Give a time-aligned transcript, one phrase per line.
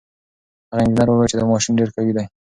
[0.71, 2.25] هغه انجنیر وویل چې دا ماشین ډېر قوي دی.